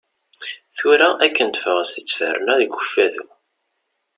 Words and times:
Tura 0.77 1.09
akken 1.25 1.47
d-fɣaɣ 1.49 1.87
seg 1.89 2.03
ttberna 2.05 2.53
deg 2.61 2.71
Ukfadu. 2.79 3.25